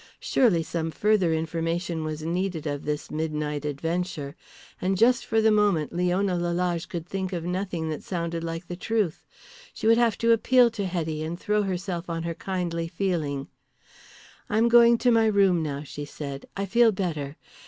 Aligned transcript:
Surely 0.19 0.63
some 0.63 0.89
further 0.89 1.31
information 1.31 2.03
was 2.03 2.23
needed 2.23 2.65
of 2.65 2.85
this 2.85 3.11
midnight 3.11 3.65
adventure! 3.65 4.35
And 4.81 4.97
just 4.97 5.23
for 5.27 5.41
the 5.43 5.51
moment 5.51 5.93
Leona 5.93 6.37
Lalage 6.39 6.89
could 6.89 7.05
think 7.05 7.31
of 7.33 7.43
nothing 7.45 7.87
that 7.89 8.01
sounded 8.01 8.43
like 8.43 8.67
the 8.67 8.75
truth. 8.75 9.21
She 9.75 9.85
would 9.85 9.99
have 9.99 10.17
to 10.17 10.31
appeal 10.31 10.71
to 10.71 10.87
Hetty 10.87 11.21
and 11.21 11.39
throw 11.39 11.61
herself 11.61 12.09
on 12.09 12.23
her 12.23 12.33
kindly 12.33 12.87
feeling. 12.87 13.47
"I 14.49 14.57
am 14.57 14.69
going 14.69 14.97
to 14.97 15.11
my 15.11 15.27
room 15.27 15.61
now," 15.61 15.83
she 15.83 16.05
said. 16.05 16.47
"I 16.57 16.65
feel 16.65 16.91
better. 16.91 17.37